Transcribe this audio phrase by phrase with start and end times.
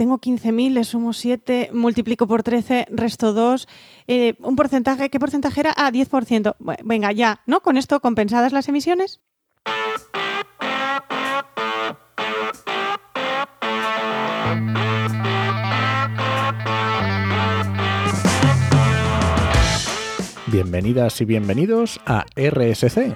[0.00, 3.68] tengo 15.000, le sumo 7, multiplico por 13, resto 2.
[4.06, 5.74] Eh, un porcentaje, ¿qué porcentaje era?
[5.76, 6.56] Ah, 10%.
[6.82, 7.60] venga, ya, ¿no?
[7.60, 9.20] Con esto compensadas las emisiones.
[20.46, 23.12] Bienvenidas y bienvenidos a RSC.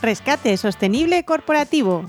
[0.00, 2.06] Rescate Sostenible Corporativo.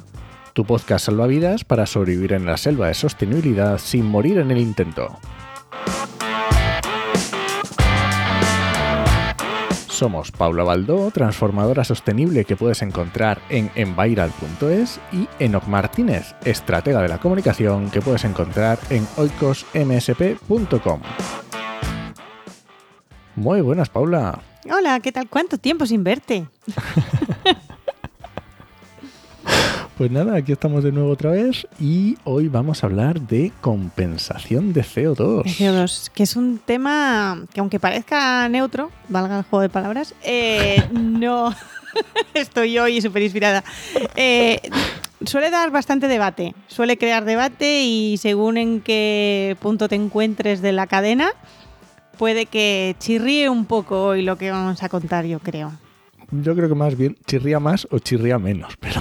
[0.54, 5.18] Tu podcast salvavidas para sobrevivir en la selva de sostenibilidad sin morir en el intento.
[9.88, 17.08] Somos Paula Baldó, transformadora sostenible que puedes encontrar en enviral.es y Enoc Martínez, estratega de
[17.08, 21.02] la comunicación que puedes encontrar en oikosmsp.com.
[23.36, 24.40] Muy buenas, Paula.
[24.72, 25.28] Hola, ¿qué tal?
[25.30, 26.46] ¿Cuánto tiempo sin verte?
[29.98, 34.74] Pues nada, aquí estamos de nuevo otra vez y hoy vamos a hablar de compensación
[34.74, 35.44] de CO2.
[35.44, 40.84] CO2, que es un tema que aunque parezca neutro, valga el juego de palabras, eh,
[40.94, 41.54] no
[42.34, 43.64] estoy hoy súper inspirada.
[44.16, 44.62] Eh,
[45.26, 50.72] suele dar bastante debate, suele crear debate y según en qué punto te encuentres de
[50.72, 51.30] la cadena,
[52.18, 55.72] puede que chirríe un poco hoy lo que vamos a contar, yo creo.
[56.32, 59.00] Yo creo que más bien chirría más o chirría menos, pero...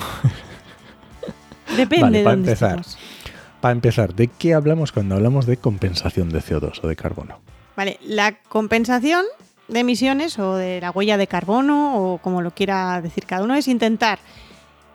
[1.76, 2.82] Depende de para dónde empezar.
[3.60, 7.40] Para empezar, ¿de qué hablamos cuando hablamos de compensación de CO2 o de carbono?
[7.76, 9.24] Vale, la compensación
[9.68, 13.54] de emisiones o de la huella de carbono o como lo quiera decir cada uno
[13.54, 14.18] es intentar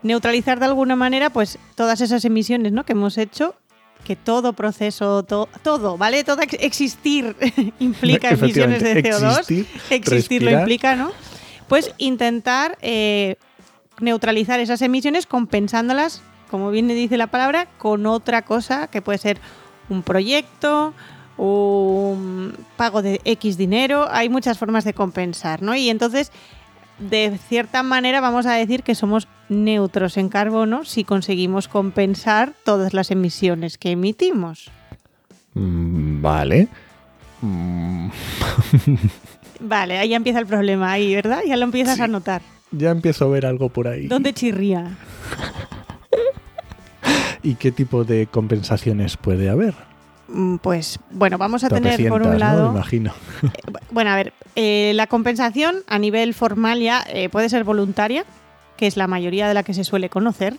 [0.04, 2.84] neutralizar de alguna manera pues todas esas emisiones ¿no?
[2.84, 3.56] que hemos hecho
[4.04, 6.24] que todo proceso, todo, ¿vale?
[6.24, 7.36] Todo existir
[7.80, 9.40] implica emisiones de CO2.
[9.40, 11.12] Existir, existir lo implica, ¿no?
[11.68, 13.36] Pues intentar eh,
[14.00, 19.40] neutralizar esas emisiones compensándolas como bien dice la palabra, con otra cosa que puede ser
[19.90, 20.94] un proyecto,
[21.38, 24.08] un pago de X dinero.
[24.10, 25.76] Hay muchas formas de compensar, ¿no?
[25.76, 26.32] Y entonces,
[27.00, 32.94] de cierta manera, vamos a decir que somos neutros en carbono si conseguimos compensar todas
[32.94, 34.72] las emisiones que emitimos.
[35.54, 36.68] Mm, vale.
[37.42, 38.10] Mm.
[39.60, 41.42] vale, ahí empieza el problema, ahí, ¿verdad?
[41.48, 42.42] Ya lo empiezas a notar.
[42.72, 44.08] Ya empiezo a ver algo por ahí.
[44.08, 44.98] ¿Dónde chirría?
[47.44, 49.74] ¿Y qué tipo de compensaciones puede haber?
[50.28, 52.72] Mm, pues bueno, vamos a tener por un lado.
[52.72, 53.14] imagino.
[53.44, 58.26] Eh, bueno, a ver, eh, la compensación a nivel formal ya eh, puede ser voluntaria,
[58.76, 60.58] que es la mayoría de la que se suele conocer,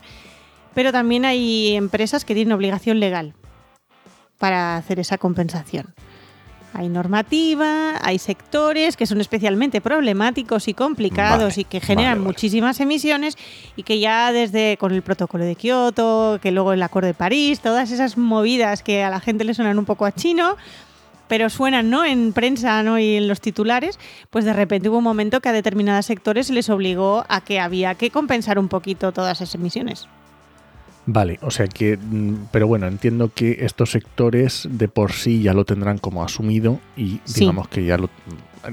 [0.75, 3.35] pero también hay empresas que tienen obligación legal
[4.39, 5.95] para hacer esa compensación.
[6.75, 13.37] Hay normativa, hay sectores que son especialmente problemáticos y complicados y que generan muchísimas emisiones
[13.75, 17.61] y que ya desde con el protocolo de Kioto, que luego el Acuerdo de París,
[17.61, 20.57] todas esas movidas que a la gente le suenan un poco a chino,
[21.27, 22.05] pero suenan ¿no?
[22.05, 22.99] en prensa ¿no?
[22.99, 23.99] y en los titulares,
[24.31, 27.61] pues de repente hubo un momento que a determinados sectores se les obligó a que
[27.61, 30.09] había que compensar un poquito todas esas emisiones.
[31.11, 35.55] Vale, o sea que, mm, pero bueno, entiendo que estos sectores de por sí ya
[35.55, 38.11] lo tendrán como asumido y digamos que ya lo,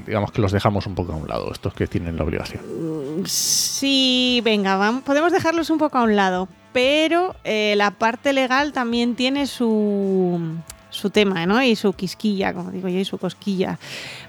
[0.06, 2.60] digamos que los dejamos un poco a un lado, estos que tienen la obligación.
[3.24, 8.74] Sí, venga, vamos, podemos dejarlos un poco a un lado, pero eh, la parte legal
[8.74, 10.38] también tiene su,
[10.90, 11.62] su tema, ¿no?
[11.62, 13.78] Y su quisquilla, como digo yo, y su cosquilla,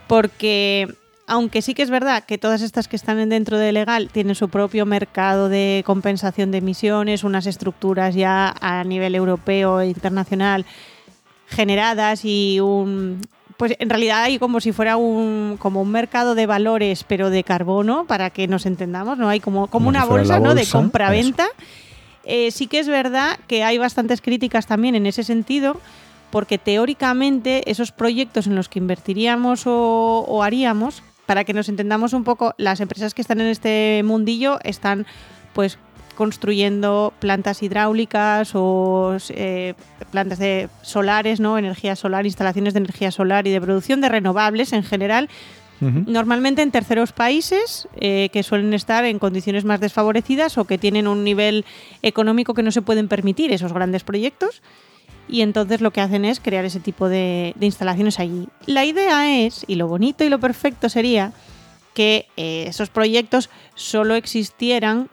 [0.08, 0.88] porque
[1.28, 4.48] aunque sí que es verdad que todas estas que están dentro de legal tienen su
[4.48, 10.66] propio mercado de compensación de emisiones, unas estructuras ya a nivel europeo e internacional
[11.48, 13.22] generadas y un
[13.58, 17.44] pues en realidad hay como si fuera un como un mercado de valores pero de
[17.44, 21.48] carbono para que nos entendamos no hay como como, una bolsa, no de compra venta
[22.24, 25.80] eh, sí que es verdad que hay bastantes críticas también en ese sentido
[26.30, 32.24] porque teóricamente esos proyectos en los que invertiríamos o haríamos para que nos entendamos un
[32.24, 35.06] poco, las empresas que están en este mundillo están
[35.54, 35.78] pues
[36.16, 39.76] construyendo plantas hidráulicas o eh,
[40.10, 41.60] plantas de solares, ¿no?
[41.60, 45.30] Energía solar, instalaciones de energía solar y de producción de renovables en general.
[45.80, 51.08] Normalmente en terceros países eh, que suelen estar en condiciones más desfavorecidas o que tienen
[51.08, 51.66] un nivel
[52.02, 54.64] económico que no se pueden permitir esos grandes proyectos
[55.28, 58.48] y entonces lo que hacen es crear ese tipo de, instalaciones allí.
[58.66, 61.34] La idea es, y lo bonito y lo perfecto sería,
[61.94, 65.10] que eh, esos proyectos solo existieran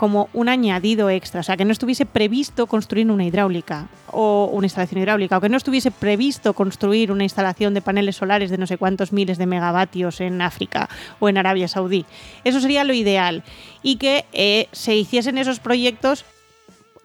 [0.00, 4.64] como un añadido extra, o sea, que no estuviese previsto construir una hidráulica o una
[4.64, 8.66] instalación hidráulica, o que no estuviese previsto construir una instalación de paneles solares de no
[8.66, 10.88] sé cuántos miles de megavatios en África
[11.18, 12.06] o en Arabia Saudí.
[12.44, 13.44] Eso sería lo ideal
[13.82, 16.24] y que eh, se hiciesen esos proyectos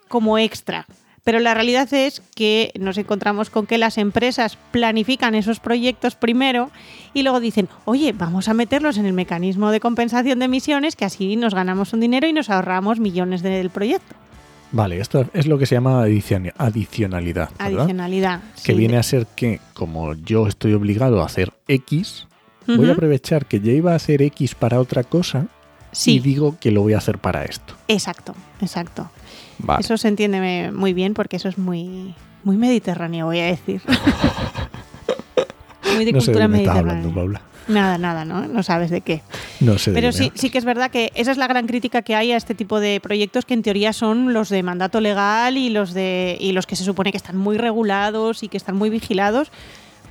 [0.07, 0.85] como extra,
[1.25, 6.69] Pero la realidad es que nos encontramos con que las empresas planifican esos proyectos primero
[7.15, 11.03] y luego dicen, oye, vamos a meterlos en el mecanismo de compensación de emisiones, que
[11.03, 14.15] así nos ganamos un dinero y nos ahorramos millones del proyecto.
[14.71, 17.49] Vale, esto es lo que se llama adicionalidad.
[17.57, 18.41] Adicionalidad.
[18.63, 22.27] Que viene a ser que, como yo estoy obligado a hacer X,
[22.67, 25.47] voy a aprovechar que ya iba a hacer X para otra cosa
[26.05, 27.73] y digo que lo voy a hacer para esto.
[27.87, 29.09] Exacto, exacto.
[29.79, 32.13] Eso se entiende muy bien porque eso es muy,
[32.43, 33.81] muy mediterráneo, voy a decir.
[35.95, 37.41] muy de cultura mediterránea.
[37.67, 38.47] Nada, nada, ¿no?
[38.47, 39.23] No sabes de qué.
[39.59, 39.91] No sé.
[39.91, 42.37] Pero sí, sí que es verdad que esa es la gran crítica que hay a
[42.37, 46.37] este tipo de proyectos que en teoría son los de mandato legal y los de
[46.39, 49.51] y los que se supone que están muy regulados y que están muy vigilados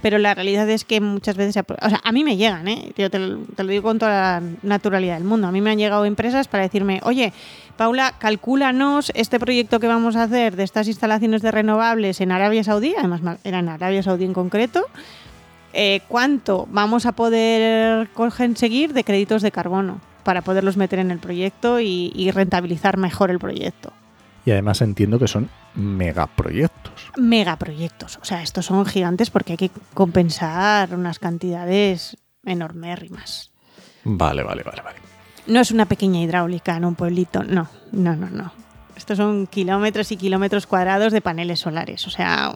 [0.05, 2.93] pero la realidad es que muchas veces, o sea, a mí me llegan, ¿eh?
[2.95, 6.05] Yo te, lo digo con toda la naturalidad del mundo, a mí me han llegado
[6.05, 7.33] empresas para decirme, oye,
[7.79, 12.63] Paula, calcúlanos este proyecto que vamos a hacer de estas instalaciones de renovables en Arabia
[12.63, 14.85] Saudí, además era en Arabia Saudí en concreto,
[15.73, 21.19] eh, cuánto vamos a poder conseguir de créditos de carbono para poderlos meter en el
[21.19, 23.91] proyecto y rentabilizar mejor el proyecto.
[24.45, 27.11] Y además entiendo que son megaproyectos.
[27.17, 28.19] Megaproyectos.
[28.21, 33.53] O sea, estos son gigantes porque hay que compensar unas cantidades enormérrimas.
[34.05, 34.99] Vale, vale, vale, vale.
[35.47, 38.53] No es una pequeña hidráulica en un pueblito, no, no, no, no.
[38.97, 42.07] Estos son kilómetros y kilómetros cuadrados de paneles solares.
[42.07, 42.55] O sea,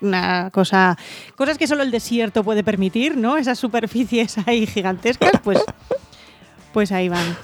[0.00, 0.96] una cosa.
[1.36, 3.36] Cosas que solo el desierto puede permitir, ¿no?
[3.36, 5.62] Esas superficies ahí gigantescas, pues.
[6.72, 7.36] Pues ahí van.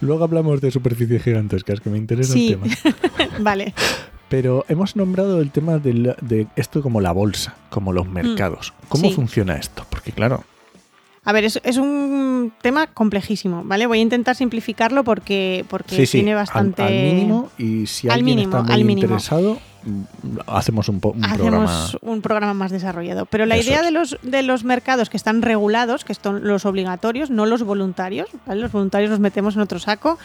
[0.00, 2.66] Luego hablamos de superficies gigantescas, que me interesa el tema.
[3.40, 3.74] vale.
[4.28, 8.12] Pero hemos nombrado el tema de, esto como la bolsa, como los mm.
[8.12, 8.72] mercados.
[8.88, 9.84] ¿Cómo funciona esto?
[9.90, 10.44] Porque claro...
[11.24, 13.86] A ver, es, es, un tema complejísimo, ¿vale?
[13.86, 16.82] Voy a intentar simplificarlo porque, porque tiene bastante...
[16.82, 19.60] Al, mínimo, y si alguien está muy interesado,
[20.46, 23.26] hacemos un, un hacemos un programa más desarrollado.
[23.26, 27.30] Pero la idea de, los, de los mercados que están regulados, que son los obligatorios,
[27.30, 30.18] no los voluntarios, Los voluntarios los metemos en otro saco,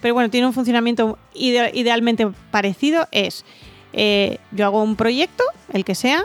[0.00, 3.44] pero bueno, tiene un funcionamiento idealmente parecido, es
[3.92, 6.24] eh, yo hago un proyecto, el que sea,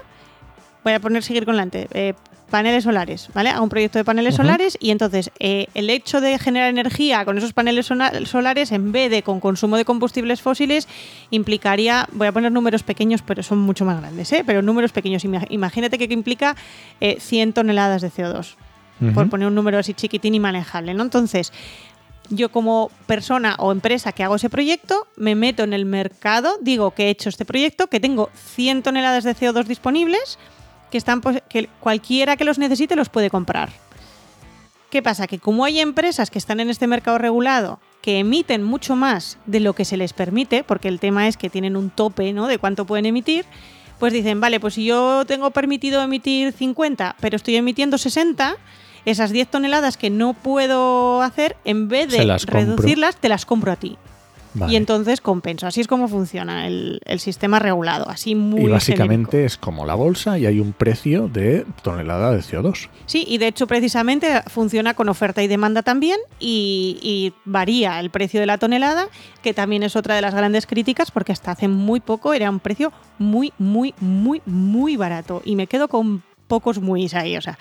[0.84, 2.14] voy a poner seguir con la eh,
[2.56, 3.50] paneles solares, ¿vale?
[3.50, 7.38] Hago un proyecto de paneles solares y entonces eh, el hecho de generar energía con
[7.38, 10.88] esos paneles solares en vez de con consumo de combustibles fósiles
[11.32, 14.44] implicaría, voy a poner números pequeños, pero son mucho más grandes, ¿eh?
[14.46, 15.26] Pero números pequeños.
[15.50, 16.56] Imagínate que implica
[17.02, 18.56] 100 eh, toneladas de CO2,
[19.14, 21.04] por poner un número así chiquitín y manejable, ¿no?
[21.04, 21.52] Entonces,
[22.30, 26.92] yo como persona o empresa que hago ese proyecto, me meto en el mercado, digo
[26.92, 30.40] que he hecho este proyecto, que tengo 100 toneladas de CO2 disponibles,
[30.92, 33.70] que, están, que cualquiera que los necesite los puede comprar.
[34.90, 35.28] ¿Qué pasa?
[35.28, 39.60] Que como hay empresas que están en este mercado regulado que emiten mucho más de
[39.60, 42.48] lo que se les permite, porque el tema es que tienen un tope ¿no?
[42.48, 43.46] de cuánto pueden emitir,
[44.00, 48.58] pues dicen, vale, pues si yo tengo permitido emitir 50, pero estoy emitiendo 60,
[49.06, 53.76] esas 10 toneladas que no puedo hacer, en vez de reducirlas, te las compro a
[53.76, 53.98] ti.
[54.68, 55.68] Y entonces compenso.
[55.68, 58.10] Así es como funciona el, sistema regulado.
[58.10, 62.40] Así muy Y básicamente es como la bolsa y hay un precio de tonelada de
[62.40, 62.90] CO2.
[63.06, 68.10] Sí, y de hecho precisamente funciona con oferta y demanda también y, y varía el
[68.10, 69.08] precio de la tonelada,
[69.42, 72.60] que también es otra de las grandes críticas porque hasta hace muy poco era un
[72.60, 75.42] precio muy, muy, muy, muy barato.
[75.46, 77.38] Y me quedo con pocos muy ahí.
[77.38, 77.58] O sea,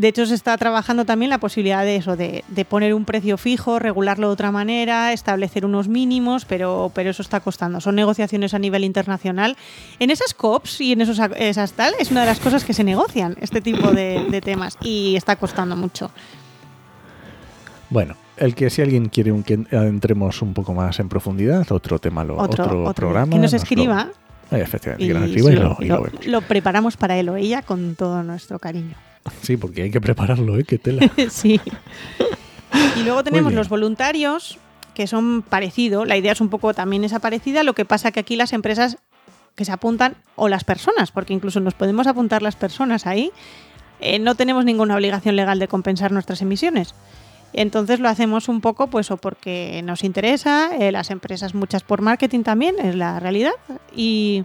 [0.00, 3.78] de hecho, se está trabajando también la posibilidad de eso, de, poner un precio fijo,
[3.78, 7.82] regularlo de otra manera, establecer unos mínimos, pero, pero eso está costando.
[7.82, 9.58] Son negociaciones a nivel internacional.
[9.98, 12.82] En esas COPs y en esos, esas tal, es una de las cosas que se
[12.82, 16.10] negocian, este tipo de, temas, y está costando mucho.
[17.90, 22.24] Bueno, el que si alguien quiere que entremos un poco más en profundidad, otro tema,
[22.24, 23.34] lo, otro, programa.
[23.34, 24.08] Que nos escriba.
[24.50, 28.58] efectivamente, que nos escriba y, lo, lo, preparamos para él o ella con todo nuestro
[28.58, 28.94] cariño.
[29.42, 30.64] Sí, porque hay que prepararlo, ¿eh?
[30.64, 31.10] Qué tela.
[31.30, 31.60] sí.
[32.96, 34.58] Y luego tenemos los voluntarios,
[34.94, 36.06] que son parecidos.
[36.06, 37.64] La idea es un poco también esa parecida.
[37.64, 38.98] Lo que pasa que aquí las empresas
[39.56, 43.32] que se apuntan, o las personas, porque incluso nos podemos apuntar las personas ahí,
[44.00, 46.94] eh, no tenemos ninguna obligación legal de compensar nuestras emisiones.
[47.52, 52.00] Entonces lo hacemos un poco, pues, o porque nos interesa, eh, las empresas muchas por
[52.00, 53.52] marketing también, es la realidad.
[53.94, 54.44] Y,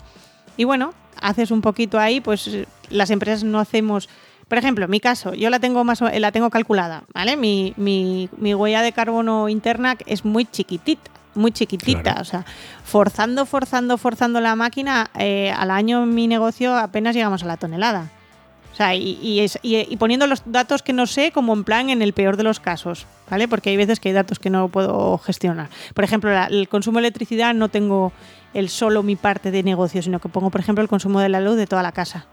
[0.57, 2.49] y bueno, haces un poquito ahí, pues
[2.89, 4.09] las empresas no hacemos
[4.47, 7.35] por ejemplo, mi caso, yo la tengo más la tengo calculada, ¿vale?
[7.37, 12.15] Mi, mi, mi huella de carbono interna es muy chiquitita, muy chiquitita.
[12.21, 12.45] O sea,
[12.83, 17.57] forzando, forzando, forzando la máquina, eh, al año en mi negocio apenas llegamos a la
[17.57, 18.09] tonelada.
[18.11, 21.53] O O sea, y, y es- y- y poniendo los datos que no sé como
[21.53, 23.47] en plan en el peor de los casos, ¿vale?
[23.47, 25.69] Porque hay veces que hay datos que no puedo gestionar.
[25.93, 28.11] Por ejemplo, la- el consumo de electricidad no tengo
[28.53, 31.39] el solo mi parte de negocio, sino que pongo, por ejemplo, el consumo de la
[31.39, 32.25] luz de toda la casa.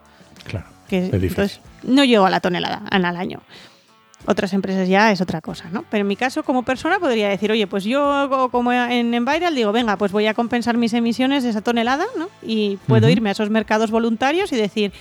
[0.45, 0.67] Claro.
[0.89, 1.29] Que, Es difícil.
[1.29, 3.41] entonces, no llego a la tonelada al año.
[4.25, 5.85] Otras empresas ya es otra cosa, ¿no?
[5.91, 9.53] Pero en mi caso, como persona, podría decir, oye, pues yo co- como en Enviral
[9.55, 12.29] digo, venga, pues voy a compensar mis emisiones de esa tonelada, ¿no?
[12.41, 14.93] Y puedo irme a esos mercados voluntarios y decir,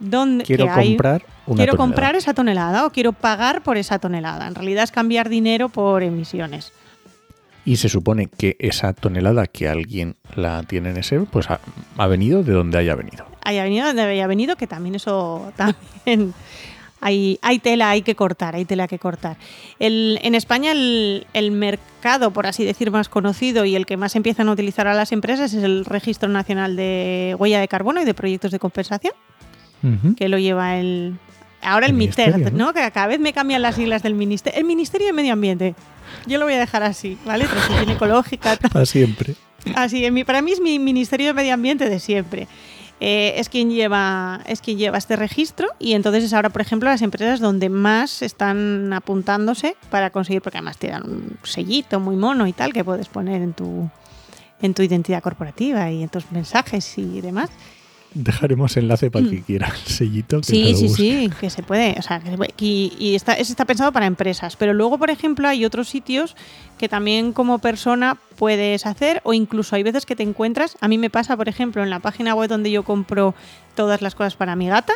[0.00, 1.76] ¿dónde Quiero hay- comprar una quiero tonelada.
[1.76, 4.46] comprar esa tonelada o quiero pagar por esa tonelada?
[4.46, 6.72] En realidad es cambiar dinero por emisiones.
[7.66, 11.60] Y se supone que esa tonelada que alguien la tiene en ese, pues ha,
[11.98, 13.26] ha venido de donde haya venido.
[13.48, 16.34] Haya venido donde haya venido, que también eso también
[17.00, 19.36] hay, hay tela, hay que cortar, hay tela que cortar.
[19.78, 24.16] El- en España el, el mercado, por así decir, más conocido y el que más
[24.16, 28.04] empiezan a utilizar a las empresas es el Registro Nacional de Huella de Carbono y
[28.04, 29.12] de Proyectos de Compensación,
[30.16, 31.16] que lo lleva el...
[31.62, 32.66] Ahora el, El MITER, ¿no?
[32.66, 32.72] ¿no?
[32.74, 34.58] Que cada vez me cambian las siglas del ministerio.
[34.60, 35.74] El Ministerio de Medio Ambiente.
[36.26, 37.46] Yo lo voy a dejar así, ¿vale?
[37.46, 38.56] Transición ecológica.
[38.72, 39.34] Para siempre.
[39.74, 42.46] Así, en mi- para mí es mi Ministerio de Medio Ambiente de siempre.
[42.98, 47.02] Eh, es quien lleva es lleva este registro y entonces es ahora, por ejemplo, las
[47.02, 52.46] empresas donde más están apuntándose para conseguir, porque además te dan un sellito muy mono
[52.46, 53.90] y tal que puedes poner en tu
[54.62, 57.50] en tu identidad corporativa y en tus mensajes y demás.
[58.18, 60.40] Dejaremos enlace para el que quiera el sellito.
[60.40, 60.64] Que Mm.
[60.66, 61.02] Sí, sí, busque.
[61.02, 61.94] sí, que se puede.
[61.98, 64.56] O sea, que se puede- y, y está, está pensado para empresas.
[64.56, 66.34] Pero luego, por ejemplo, hay otros sitios
[66.78, 70.76] que también como persona puedes hacer o incluso hay veces que te encuentras.
[70.80, 73.34] A mí me pasa, por ejemplo, en la página web donde yo compro
[73.74, 74.94] todas las cosas para mi gata.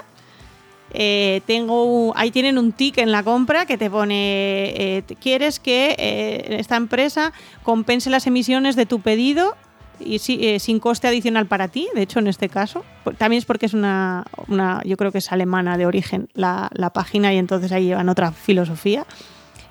[0.93, 5.95] eh, tengo ahí tienen un tick en la compra que te pone eh, quieres que
[5.97, 9.55] eh, esta empresa compense las emisiones de tu pedido
[10.01, 12.85] y sí, eh, sin coste adicional para ti, de hecho en este caso.
[13.19, 16.91] También es porque es una, una yo creo que es alemana de origen la, la
[16.91, 19.07] página y entonces ahí llevan otra filosofía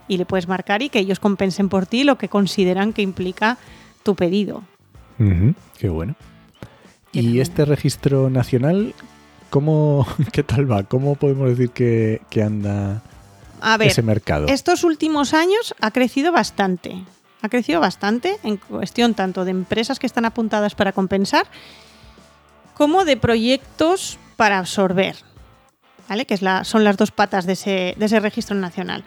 [0.07, 3.57] y le puedes marcar y que ellos compensen por ti lo que consideran que implica
[4.03, 4.63] tu pedido.
[5.77, 6.15] Qué bueno.
[7.12, 8.93] ¿Y este registro nacional,
[9.50, 10.83] cómo, qué tal va?
[10.83, 13.01] ¿Cómo podemos decir que, que anda
[13.62, 14.48] A ver, ese mercado?
[14.48, 17.03] estos últimos años ha crecido bastante.
[17.41, 21.48] Ha crecido bastante en cuestión tanto de empresas que están apuntadas para compensar
[22.74, 25.15] como de proyectos para absorber.
[26.08, 26.25] ¿Vale?
[26.25, 29.03] Que es la, son las dos patas de ese, registro nacional.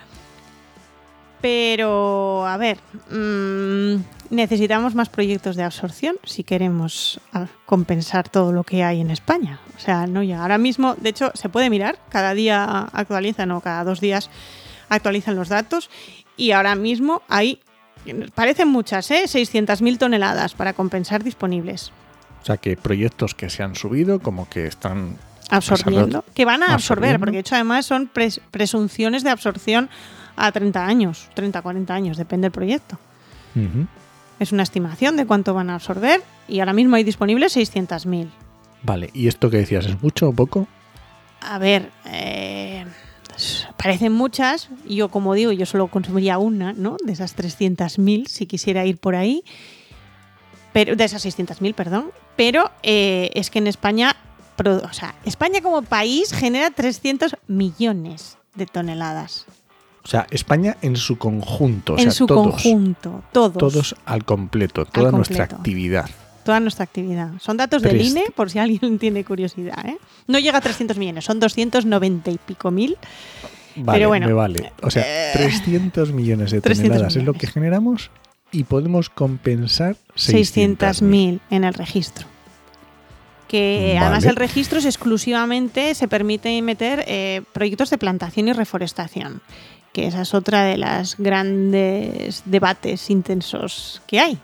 [1.40, 2.78] Pero, a ver,
[3.10, 3.96] mm,
[4.30, 9.58] necesitamos más proyectos de absorción si queremos ah, compensar todo lo que hay en España.
[9.76, 10.42] O sea, no ya.
[10.42, 14.30] Ahora mismo, de hecho, se puede mirar, cada día actualizan o cada dos días
[14.88, 15.90] actualizan los datos
[16.36, 17.60] y ahora mismo hay,
[18.35, 19.25] parecen muchas, ¿eh?
[19.26, 21.92] 600.000 toneladas para compensar disponibles.
[22.42, 25.16] O sea, que proyectos que se han subido, como que están
[25.50, 26.25] Absorbiendo.
[26.35, 27.18] Que van a absorber, absorbiendo.
[27.21, 29.90] porque de hecho además son pres- presunciones de absorción
[30.35, 32.99] a 30 años, 30, 40 años, depende del proyecto.
[34.38, 38.28] Es una estimación de cuánto van a absorber y ahora mismo hay disponibles 600.000.
[38.82, 40.66] Vale, ¿y esto que decías es mucho o poco?
[41.42, 42.62] A ver, eh,
[43.82, 44.68] parecen muchas.
[44.88, 46.96] Yo, como digo, yo solo consumiría una, ¿no?
[47.04, 49.42] De esas 300.000, si quisiera ir por ahí.
[50.72, 52.10] Pero, de esas 600.000, perdón.
[52.36, 54.16] Pero eh, es que en España,
[54.64, 59.46] o sea, España como país genera 300 millones de toneladas.
[60.04, 63.58] O sea, España en su conjunto, o en sea, su todos, conjunto, todos.
[63.58, 65.56] todos al completo, toda nuestra completo.
[65.56, 66.10] actividad.
[66.44, 67.30] Toda nuestra actividad.
[67.40, 69.86] Son datos del INE, por si alguien tiene curiosidad.
[69.86, 69.98] ¿eh?
[70.26, 72.96] No llega a 300 millones, son 290 y pico mil.
[73.76, 74.72] Vale, Pero bueno, me vale.
[74.82, 78.10] O sea, eh, 300 millones de 300 toneladas es lo que generamos
[78.50, 80.76] y podemos compensar 600.000.
[80.76, 82.26] 600.000 en el registro.
[83.48, 84.30] Que además Vale.
[84.30, 89.42] el registro es exclusivamente, se permite meter eh, proyectos de plantación y reforestación,
[89.92, 94.38] que esa es otra de las grandes debates intensos que hay.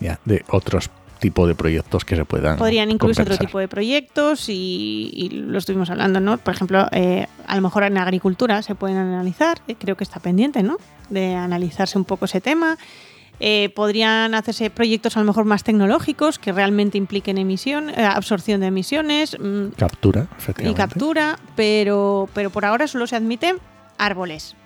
[0.00, 0.90] Ya, de otros
[1.24, 5.56] tipos de proyectos que se puedan Podrían incluirse otro tipo de proyectos y, y lo
[5.56, 6.36] estuvimos hablando, ¿no?
[6.36, 10.20] Por ejemplo, eh, a lo mejor en agricultura se pueden analizar, eh, creo que está
[10.20, 10.76] pendiente, ¿no?
[11.08, 12.76] De analizarse un poco ese tema.
[13.40, 18.60] Eh, podrían hacerse proyectos a lo mejor más tecnológicos que realmente impliquen emisión, eh, absorción
[18.60, 20.76] de emisiones mm, Captura, y efectivamente.
[20.82, 23.56] captura, pero, pero por ahora solo se admiten
[23.96, 24.56] árboles.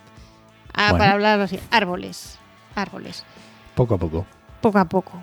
[0.74, 0.98] Ah, Bueno.
[0.98, 2.36] Para hablarlo así, árboles.
[2.74, 3.24] Árboles.
[3.76, 4.26] Poco a poco.
[4.60, 5.22] Poco a poco.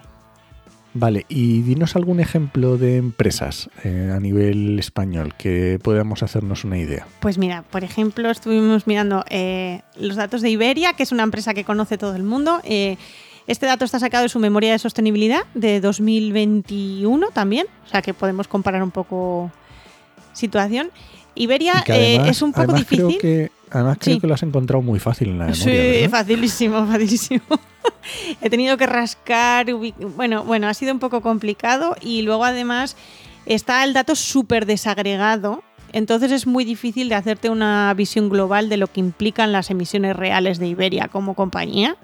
[0.98, 6.78] Vale, y dinos algún ejemplo de empresas eh, a nivel español que podamos hacernos una
[6.78, 7.06] idea.
[7.20, 11.54] Pues mira, por ejemplo, estuvimos mirando eh, los datos de Iberia, que es una empresa
[11.54, 12.62] que conoce todo el mundo.
[12.64, 12.96] Eh,
[13.46, 18.14] este dato está sacado de su memoria de sostenibilidad de 2021 también, o sea que
[18.14, 19.52] podemos comparar un poco
[20.32, 20.92] situación.
[21.36, 23.22] Iberia eh, es un poco además creo difícil.
[23.22, 24.22] que, además creo Sí.
[24.22, 25.64] que lo has encontrado muy fácil en la memoria.
[25.64, 25.70] Sí,
[26.02, 26.10] ¿verdad?
[26.10, 27.44] facilísimo, facilísimo.
[28.42, 29.68] He tenido que rascar,
[30.16, 32.96] bueno, bueno, ha sido un poco complicado y luego además
[33.46, 35.64] está el dato súper desagregado,
[35.94, 40.16] entonces es muy difícil de hacerte una visión global de lo que implican las emisiones
[40.16, 41.96] reales de Iberia como compañía.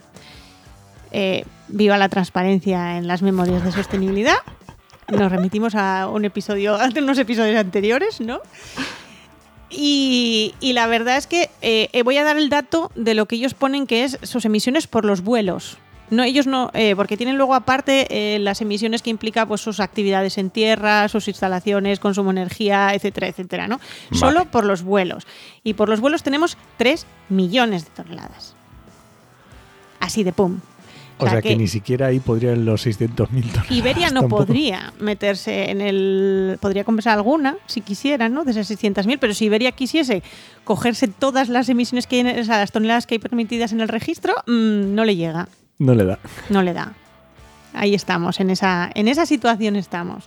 [1.12, 4.38] Eh, viva la transparencia en las memorias de sostenibilidad.
[5.10, 8.40] Nos remitimos a un episodio, a unos episodios anteriores, ¿no?
[9.72, 13.26] Y, y la verdad es que eh, eh, voy a dar el dato de lo
[13.26, 15.78] que ellos ponen que es sus emisiones por los vuelos.
[16.12, 19.80] No, ellos no, eh, porque tienen luego aparte eh, las emisiones que implica pues sus
[19.80, 23.78] actividades en tierra, sus instalaciones, consumo de energía, etcétera, etcétera, ¿no?
[23.78, 24.20] Vale.
[24.20, 25.26] Solo por los vuelos.
[25.64, 28.56] Y por los vuelos tenemos 3 millones de toneladas.
[30.02, 30.60] Así de pum.
[31.26, 33.72] O sea que, ni siquiera ahí podrían los 600.000 toneladas.
[33.72, 34.46] Iberia no tampoco.
[34.46, 36.58] podría meterse en el.
[36.62, 38.44] Podría compensar alguna, si quisiera, ¿no?
[38.44, 40.24] De esas 600.000, pero si Iberia quisiese
[40.64, 43.82] cogerse todas las emisiones que hay, en- o sea, las toneladas que hay permitidas en
[43.82, 45.48] el registro, mm, no le llega,
[45.80, 46.20] No le da.
[46.50, 46.94] no le da.
[47.74, 50.26] Ahí estamos, en esa, en esa situación estamos.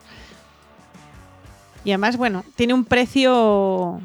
[1.84, 4.00] Y además, bueno, tiene un precio.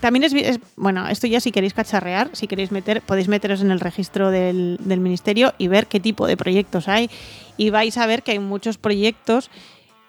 [0.00, 3.70] También es, es- Bueno, esto ya si queréis cacharrear, si queréis meter, podéis meteros en
[3.70, 7.08] el registro del, del ministerio y ver qué tipo de proyectos hay.
[7.56, 9.50] Y vais a ver que hay muchos proyectos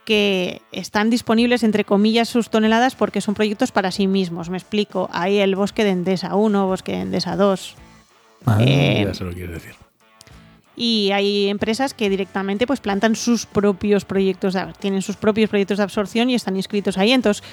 [0.06, 4.50] que están disponibles, entre comillas, sus toneladas porque son proyectos para sí mismos.
[4.50, 5.10] Me explico.
[5.12, 7.76] Hay el bosque de Endesa 1, bosque de Endesa 2,
[8.46, 9.74] Ah, Eh, ya se lo quiero decir.
[10.78, 15.78] y hay empresas que directamente pues plantan sus propios proyectos, de- tienen sus propios proyectos
[15.80, 17.12] de absorción y están inscritos ahí.
[17.12, 17.44] Entonces,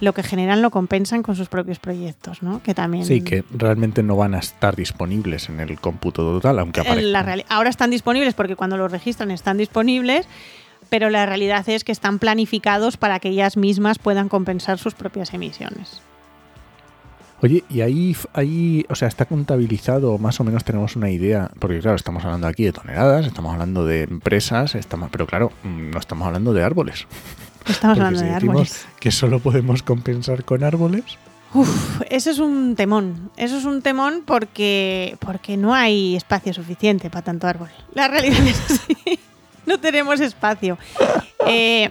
[0.00, 2.62] lo que generan lo compensan con sus propios proyectos, ¿no?
[2.62, 3.04] Que también.
[3.04, 7.42] Sí, que realmente no van a estar disponibles en el cómputo total, aunque en aparezcan.
[7.48, 10.28] ahora están disponibles porque cuando los registran están disponibles,
[10.90, 15.32] pero la realidad es que están planificados para que ellas mismas puedan compensar sus propias
[15.34, 16.02] emisiones.
[17.42, 21.80] Oye, y ahí, ahí, o sea, está contabilizado, más o menos tenemos una idea, porque
[21.80, 25.98] claro, estamos hablando aquí de toneladas, estamos hablando de empresas, estamos, pero claro, mm, no
[25.98, 27.06] estamos hablando de árboles.
[27.68, 28.86] Estamos Porque hablando si de árboles.
[29.00, 31.04] que solo podemos compensar con árboles,
[31.54, 33.30] Uf, eso es un temón.
[33.36, 37.70] Eso es un temón porque, porque no hay espacio suficiente para tanto árbol.
[37.94, 39.18] La realidad es así.
[39.64, 40.76] No tenemos espacio.
[41.46, 41.90] Eh,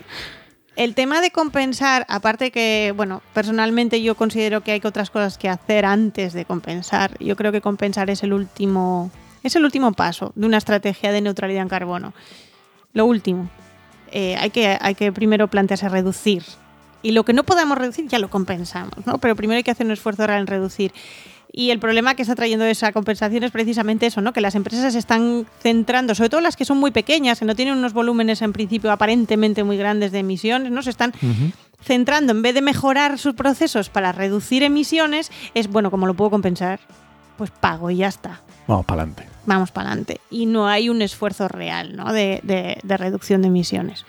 [0.76, 5.50] el tema de compensar, aparte que, bueno, personalmente yo considero que hay otras cosas que
[5.50, 7.18] hacer antes de compensar.
[7.20, 9.10] Yo creo que compensar es el último,
[9.42, 12.14] es el último paso de una estrategia de neutralidad en carbono.
[12.94, 13.50] Lo último.
[14.12, 16.44] Eh, hay, que, hay que primero plantearse reducir.
[17.02, 19.20] Y lo que no podamos reducir ya lo compensamos, ¿no?
[19.20, 20.92] Pero primero hay que hacer un esfuerzo real en reducir.
[21.52, 24.34] Y el problema que está trayendo esa compensación es precisamente eso, ¿no?
[24.34, 27.56] Que las empresas se están centrando, sobre todo las que son muy pequeñas, que no
[27.56, 30.82] tienen unos volúmenes en principio aparentemente muy grandes de emisiones, ¿no?
[30.82, 31.14] Se están
[31.82, 36.32] centrando, en vez de mejorar sus procesos para reducir emisiones, es, bueno, como lo puedo
[36.32, 36.80] compensar,
[37.38, 39.28] pues pago y ya está vamos para adelante.
[39.46, 40.20] vamos para adelante.
[40.32, 42.12] Y no hay un esfuerzo real ¿no?
[42.12, 44.06] de, de- de reducción de emisiones.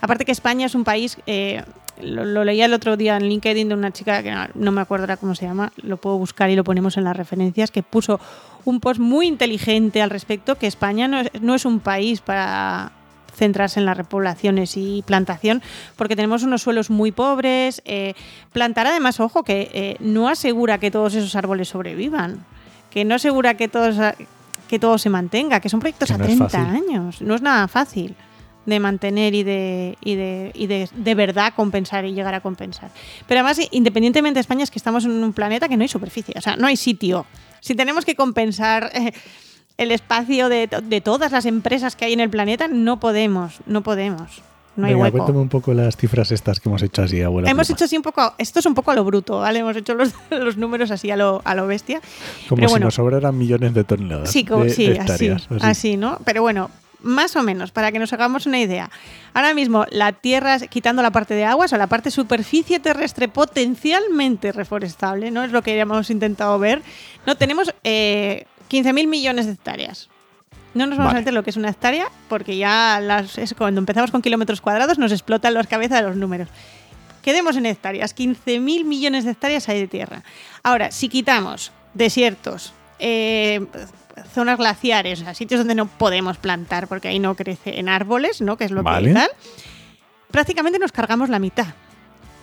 [0.00, 1.62] Aparte que España es un país, eh,
[2.02, 4.80] lo, lo leía el otro día en LinkedIn de una chica que no, no me
[4.80, 7.82] acuerdo ahora cómo se llama, lo puedo buscar y lo ponemos en las referencias, que
[7.82, 8.18] puso
[8.64, 12.92] un post muy inteligente al respecto, que España no es, no es un país para
[13.36, 15.62] centrarse en las repoblaciones y plantación,
[15.96, 17.80] porque tenemos unos suelos muy pobres.
[17.84, 18.14] eh,
[18.52, 22.44] plantar además, ojo, que eh, no asegura que todos esos árboles sobrevivan,
[22.90, 23.96] que no asegura que todos
[24.68, 26.76] que todo se mantenga, que son proyectos Que a no es 30 fácil.
[26.76, 27.20] años.
[27.22, 28.14] No es nada fácil
[28.66, 32.90] de mantener y de, y de, y de, de verdad compensar y llegar a compensar.
[33.26, 36.34] Pero además, independientemente de España, es que estamos en un planeta que no hay superficie,
[36.36, 37.26] o sea, no hay sitio.
[37.60, 39.12] Si tenemos que compensar eh,
[39.76, 43.82] el espacio de, de todas las empresas que hay en el planeta, no podemos, no
[43.82, 44.42] podemos.
[44.76, 45.16] No hay Venga, hueco.
[45.18, 47.50] cuéntame un poco las cifras estas que hemos hecho así, abuela.
[47.50, 47.76] Hemos pluma.
[47.76, 49.58] hecho así un poco, esto es un poco a lo bruto, ¿vale?
[49.58, 52.00] Hemos hecho los, los números así a lo, a lo bestia.
[52.48, 52.86] Como pero si bueno.
[52.86, 54.30] nos sobraran millones de toneladas.
[54.30, 55.30] Sí, como, de- sí, de así,
[55.60, 56.18] así, ¿no?
[56.24, 56.70] Pero bueno,
[57.02, 58.90] más o menos, para que nos hagamos una idea.
[59.34, 64.52] Ahora mismo, la Tierra, quitando la parte de aguas o la parte superficie terrestre potencialmente
[64.52, 65.42] reforestable, ¿no?
[65.44, 66.82] Es lo que hemos intentado ver.
[67.26, 70.08] No tenemos eh, 15.000 millones de hectáreas.
[70.74, 71.18] No nos vamos Vale.
[71.18, 74.60] a meter lo que es una hectárea, porque ya las, es cuando empezamos con kilómetros
[74.60, 76.48] cuadrados nos explotan las cabezas de los números.
[77.22, 80.22] Quedemos en hectáreas, 15.000 millones de hectáreas hay de tierra.
[80.62, 83.66] Ahora, si quitamos desiertos, eh,
[84.32, 88.56] zonas glaciares, o sea, sitios donde no podemos plantar porque ahí no crecen árboles, ¿no?
[88.56, 89.08] Que es lo Vale.
[89.08, 89.28] que tal,
[90.30, 91.66] prácticamente nos cargamos la mitad.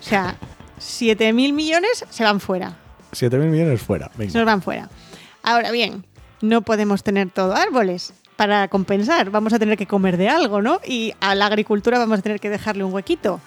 [0.01, 0.35] O sea,
[0.79, 2.75] 7.000 millones se van fuera.
[3.13, 4.11] 7.000 millones fuera.
[4.17, 4.89] Se nos van fuera.
[5.43, 6.05] Ahora bien,
[6.41, 9.31] no podemos tener todo árboles para compensar.
[9.31, 10.79] Vamos a tener que comer de algo, ¿no?
[10.85, 13.41] Y a la agricultura vamos a tener que dejarle un huequito.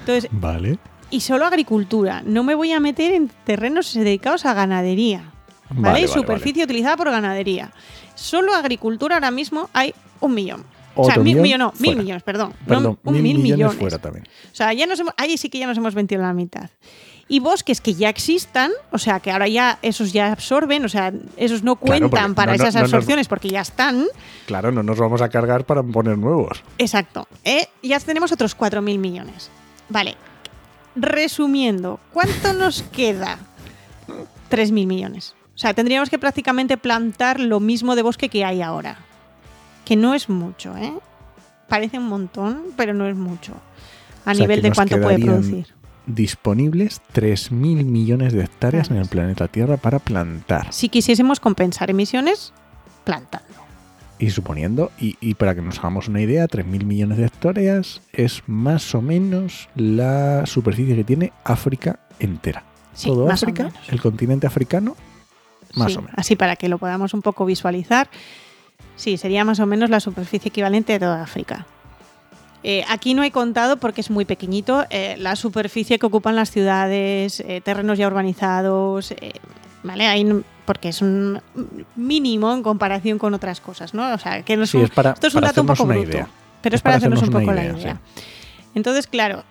[0.00, 0.78] Entonces, Vale.
[1.10, 2.22] y solo agricultura.
[2.24, 5.32] No me voy a meter en terrenos dedicados a ganadería.
[5.70, 5.82] ¿Vale?
[5.82, 7.72] Vale, vale, Superficie utilizada por ganadería.
[8.14, 10.64] Solo agricultura ahora mismo hay un millón.
[10.94, 12.52] o sea, mil millón millones, no, mil millones, perdón.
[12.66, 13.76] No, un mil, mil millones, millones.
[13.78, 14.26] fuera también.
[14.50, 16.70] O sea, ya nos hemos, ahí sí que ya nos hemos vendido la mitad.
[17.30, 21.12] Y bosques que ya existan, o sea, que ahora ya esos ya absorben, o sea,
[21.36, 24.06] esos no cuentan para no- esas no absorciones porque ya están.
[24.46, 26.62] Claro, no nos vamos a cargar para poner nuevos.
[26.78, 27.28] Exacto.
[27.44, 27.68] ¿eh?
[27.82, 29.50] Ya tenemos otros 4.000 millones.
[29.90, 30.16] Vale.
[30.96, 33.38] Resumiendo, ¿cuánto nos queda?
[34.50, 35.34] 3.000 millones.
[35.54, 38.98] O sea, tendríamos que prácticamente plantar lo mismo de bosque que hay ahora.
[39.84, 40.92] Que no es mucho, ¿eh?
[41.68, 43.52] Parece un montón, pero no es mucho.
[44.24, 45.74] A O sea, nivel de cuánto puede producir.
[46.08, 50.72] Disponibles 3.000 millones de hectáreas en el planeta Tierra para plantar.
[50.72, 52.52] Si quisiésemos compensar emisiones,
[53.04, 53.46] plantando.
[54.18, 58.42] Y suponiendo, y, y para que nos hagamos una idea, 3.000 millones de hectáreas es
[58.46, 62.64] más o menos la superficie que tiene África entera.
[62.94, 63.78] Sí, Todo más o África, menos.
[63.90, 64.96] el continente africano,
[65.74, 66.14] más Sí, o menos.
[66.18, 68.08] Así para que lo podamos un poco visualizar.
[68.96, 71.66] Sí, sería más o menos la superficie equivalente de toda África.
[72.64, 76.50] Eh, aquí no he contado porque es muy pequeñito eh, la superficie que ocupan las
[76.50, 79.14] ciudades, eh, terrenos ya urbanizados,
[79.84, 80.06] ¿vale?
[80.06, 80.26] Ahí
[80.66, 81.40] porque es un
[81.96, 84.12] mínimo en comparación con otras cosas, ¿no?
[84.12, 85.86] O sea, que no es Sí, un- es para, esto es un dato un poco
[85.86, 86.28] bruto, idea.
[86.60, 88.00] pero Es es para, para hacernos un poco la idea.
[88.74, 89.44] Entonces, claro,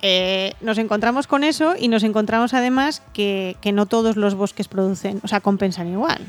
[0.61, 5.19] nos encontramos con eso y nos encontramos además que, que no todos los bosques producen,
[5.23, 6.19] o sea, compensan igual.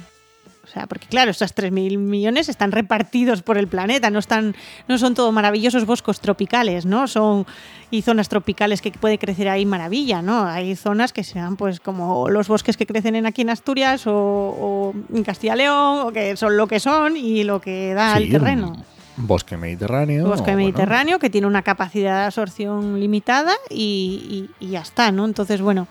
[0.68, 4.54] O sea, porque claro, estos 3.000 millones están repartidos por el planeta, no, están,
[4.86, 7.08] no son todo maravillosos bosques tropicales, ¿no?
[7.08, 7.46] Son
[7.90, 10.44] y zonas tropicales que puede crecer ahí maravilla, ¿no?
[10.44, 14.12] Hay zonas que sean pues como los bosques que crecen en aquí en Asturias o,
[14.14, 18.24] o en Castilla León, o que son lo que son y lo que da Sí,
[18.24, 18.84] el terreno.
[19.16, 20.26] Bosque mediterráneo.
[20.28, 25.10] Bosque bueno, mediterráneo que tiene una capacidad de absorción limitada y, y- y ya está,
[25.12, 25.24] ¿no?
[25.24, 25.88] Entonces, bueno,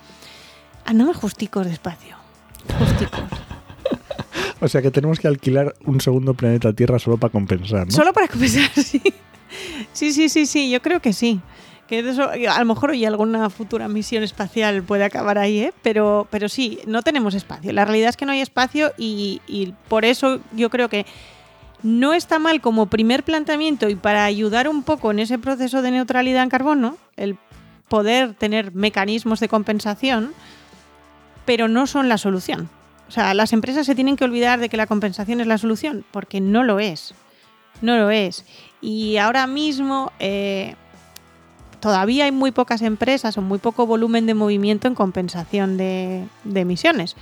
[0.86, 2.16] andamos justicos despacio.
[2.78, 3.20] Justicos.
[4.60, 7.92] O sea que tenemos que alquilar un segundo planeta Tierra solo para compensar, ¿no?
[7.92, 9.00] Solo para compensar, sí.
[9.92, 11.40] Sí, sí, sí, sí, yo creo que sí.
[11.86, 12.00] Que
[12.50, 15.72] a lo mejor hoy alguna futura misión espacial puede acabar ahí, ¿eh?
[15.82, 17.72] pero, pero sí, no tenemos espacio.
[17.72, 21.06] La realidad es que no hay espacio y, y por eso yo creo que
[21.82, 25.92] no está mal como primer planteamiento y para ayudar un poco en ese proceso de
[25.92, 27.38] neutralidad en carbono, el
[27.88, 30.32] poder tener mecanismos de compensación,
[31.46, 32.68] pero no son la solución.
[33.08, 36.04] O sea, las empresas se tienen que olvidar de que la compensación es la solución,
[36.10, 37.14] porque no lo es.
[37.80, 38.44] No lo es.
[38.80, 40.74] Y ahora mismo eh,
[41.80, 46.60] todavía hay muy pocas empresas o muy poco volumen de movimiento en compensación de, de
[46.60, 47.16] emisiones.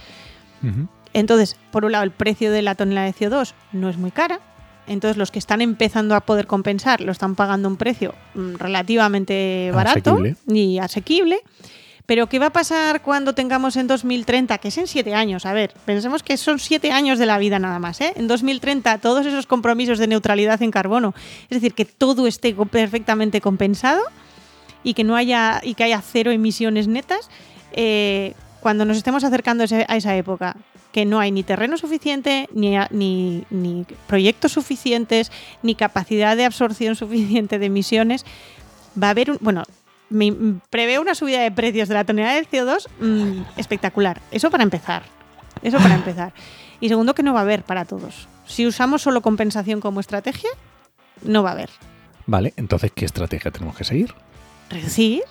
[1.12, 4.40] Entonces, por un lado, el precio de la tonelada de CO2 no es muy cara.
[4.88, 9.70] Entonces, los que están empezando a poder compensar lo están pagando un precio mm, relativamente
[9.72, 10.36] barato Asequible.
[10.48, 11.40] y asequible.
[12.06, 14.58] Pero, ¿qué va a pasar cuando tengamos en 2030?
[14.58, 15.44] Que es en siete años.
[15.44, 18.00] A ver, pensemos que son siete años de la vida nada más.
[18.00, 18.12] ¿eh?
[18.16, 21.14] En 2030, todos esos compromisos de neutralidad en carbono,
[21.50, 24.02] es decir, que todo esté perfectamente compensado
[24.84, 27.28] y que no haya y que haya cero emisiones netas.
[27.72, 30.56] eh, cuando nos estemos acercando a esa época,
[30.90, 35.30] que no hay ni terreno suficiente, ni, ni, ni proyectos suficientes,
[35.62, 38.24] ni capacidad de absorción suficiente de emisiones,
[39.00, 39.38] va a haber un.
[39.40, 39.62] Bueno,
[40.70, 44.20] preveo una subida de precios de la tonelada de CO2 mm, espectacular.
[44.30, 45.02] Eso para empezar.
[45.62, 46.32] Eso para empezar.
[46.80, 48.28] Y segundo, que no va a haber para todos.
[48.46, 50.50] Si usamos solo compensación como estrategia,
[51.22, 51.70] no va a haber.
[52.26, 54.14] Vale, entonces, ¿qué estrategia tenemos que seguir?
[54.70, 55.22] Reducir.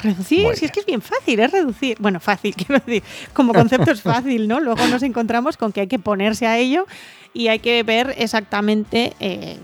[0.00, 1.96] Reducir, Muy si es que es bien fácil, es reducir.
[2.00, 4.60] Bueno, fácil, quiero decir, como concepto es fácil, ¿no?
[4.60, 6.86] Luego nos encontramos con que hay que ponerse a ello
[7.32, 9.58] y hay que ver exactamente eh,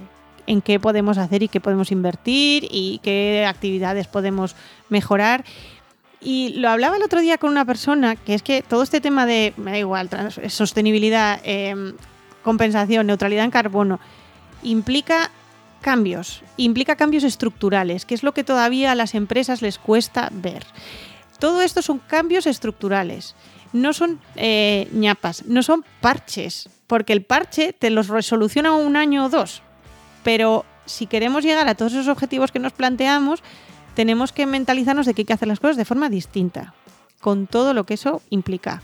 [0.51, 4.57] en qué podemos hacer y qué podemos invertir y qué actividades podemos
[4.89, 5.45] mejorar.
[6.21, 9.27] Y lo hablaba el otro día con una persona, que es que todo este tema
[9.27, 10.11] de, me da igual,
[10.49, 11.95] sostenibilidad, eh,
[12.43, 14.01] compensación, neutralidad en carbono,
[14.65, 15.31] implica
[15.81, 20.67] cambios, implica cambios estructurales, que es lo que todavía a las empresas les cuesta ver.
[21.39, 23.37] Todo esto son cambios estructurales,
[23.73, 29.27] no son eh, ñapas, no son parches, porque el parche te los resoluciona un año
[29.27, 29.63] o dos,
[30.23, 33.43] pero si queremos llegar a todos esos objetivos que nos planteamos,
[33.95, 36.75] tenemos que mentalizarnos de que hay que hacer las cosas de forma distinta,
[37.21, 38.83] con todo lo que eso implica.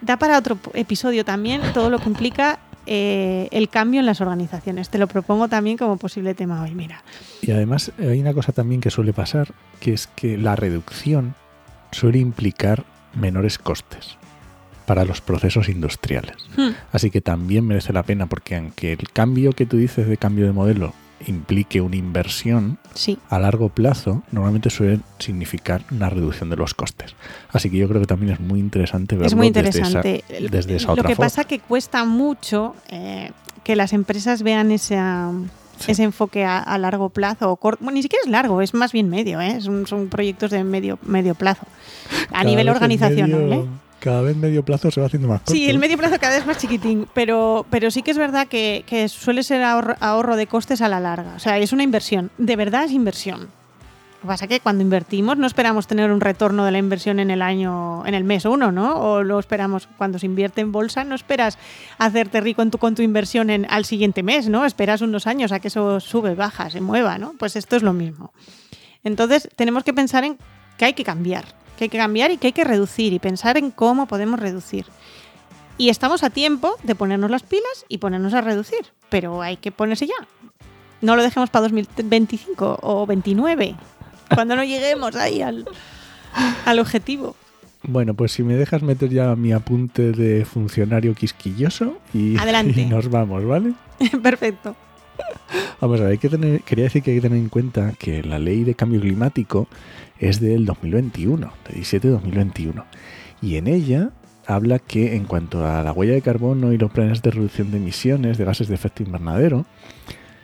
[0.00, 4.90] Da para otro episodio también todo lo que implica eh, el cambio en las organizaciones.
[4.90, 7.04] Te lo propongo también como posible tema hoy, mira.
[7.40, 11.34] Y además hay una cosa también que suele pasar, que es que la reducción
[11.92, 14.18] suele implicar menores costes
[14.92, 16.36] para los procesos industriales.
[16.54, 16.72] Hmm.
[16.92, 20.44] Así que también merece la pena porque aunque el cambio que tú dices de cambio
[20.44, 20.92] de modelo
[21.26, 23.16] implique una inversión Sí.
[23.30, 27.14] a largo plazo, normalmente suele significar una reducción de los costes.
[27.54, 30.24] Así que yo creo que también es muy interesante verlo Es muy desde esa- interesante.
[30.50, 31.26] Desde esa, Lo otra que forma.
[31.30, 33.30] pasa que cuesta mucho eh,
[33.64, 35.30] que las empresas vean esa,
[35.78, 35.92] Sí.
[35.92, 37.82] ese enfoque a, a largo plazo o corto.
[37.82, 39.58] Bueno, ni siquiera es largo, es más bien medio, ¿eh?
[39.62, 41.62] son, son proyectos de medio, medio plazo.
[42.28, 43.30] A Cada nivel organizacional.
[43.30, 43.66] medio- ¿eh?
[44.02, 45.52] Cada vez medio plazo se va haciendo más corto.
[45.52, 48.48] Sí, el medio plazo cada vez es más chiquitín, pero, pero sí que es verdad
[48.48, 51.34] que, que suele ser ahorro, ahorro de costes a la larga.
[51.36, 52.32] O sea, es una inversión.
[52.36, 53.42] De verdad es inversión.
[53.42, 57.20] Lo que pasa es que cuando invertimos no esperamos tener un retorno de la inversión
[57.20, 58.96] en el año, en el mes uno, ¿no?
[58.96, 61.56] O lo esperamos cuando se invierte en bolsa, no esperas
[61.98, 64.66] hacerte rico en tu, con tu inversión en, al siguiente mes, ¿no?
[64.66, 67.34] Esperas unos años a que eso sube, baja, se mueva, ¿no?
[67.38, 68.32] Pues esto es lo mismo.
[69.04, 70.38] Entonces tenemos que pensar en
[70.76, 71.44] que hay que cambiar,
[71.82, 74.86] que hay que cambiar y que hay que reducir y pensar en cómo podemos reducir.
[75.78, 79.72] Y estamos a tiempo de ponernos las pilas y ponernos a reducir, pero hay que
[79.72, 80.14] ponerse ya.
[81.00, 83.74] No lo dejemos para 2025 o 29,
[84.34, 85.66] cuando no lleguemos ahí al,
[86.64, 87.34] al objetivo.
[87.82, 92.80] Bueno, pues si me dejas meter ya mi apunte de funcionario quisquilloso y, Adelante.
[92.82, 93.72] y nos vamos, ¿vale?
[94.22, 94.76] Perfecto.
[95.80, 98.76] Vamos a ver, quería decir que hay que tener en cuenta que la ley de
[98.76, 99.66] cambio climático
[100.18, 102.84] es del 2021, de 17 de 2021.
[103.40, 104.10] Y en ella
[104.46, 107.78] habla que en cuanto a la huella de carbono y los planes de reducción de
[107.78, 109.66] emisiones de gases de efecto invernadero,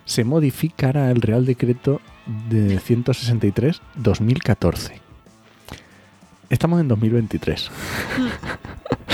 [0.05, 2.01] se modificará el Real Decreto
[2.49, 4.91] de 163-2014.
[6.51, 7.71] Estamos en 2023.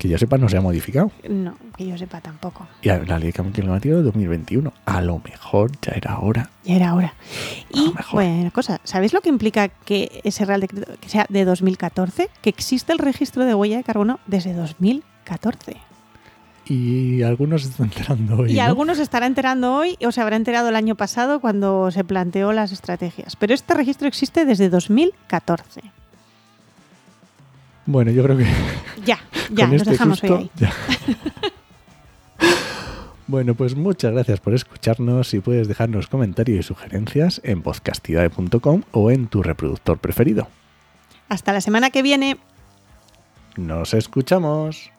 [0.00, 1.12] que yo sepa no se ha modificado.
[1.28, 2.66] No, que yo sepa tampoco.
[2.80, 4.72] Y la ley de cambio climático de 2021.
[4.86, 6.48] A lo mejor ya era hora.
[6.64, 7.12] Ya era hora.
[7.68, 12.30] Y bueno, cosa, ¿sabéis lo que implica que ese Real Decreto que sea de 2014?
[12.40, 15.76] Que existe el registro de huella de carbono desde 2014.
[16.64, 18.52] Y algunos se están enterando hoy.
[18.52, 18.62] Y ¿no?
[18.62, 22.54] algunos se estará enterando hoy o se habrá enterado el año pasado cuando se planteó
[22.54, 23.36] las estrategias.
[23.36, 25.82] Pero este registro existe desde 2014.
[27.90, 28.46] Bueno, yo creo que
[29.04, 29.18] Ya,
[29.50, 30.50] ya, nos este dejamos susto, hoy ahí.
[30.56, 30.72] ya.
[33.26, 39.10] bueno, pues muchas gracias por escucharnos y puedes dejarnos comentarios y sugerencias en podcastidae.com o
[39.10, 40.46] en tu reproductor preferido.
[41.28, 42.38] Hasta la semana que viene.
[43.56, 44.92] Nos escuchamos.